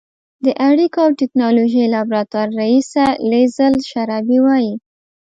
[0.45, 4.73] د اړیکو او ټېکنالوژۍ لابراتوار رییسه لیزل شرابي وايي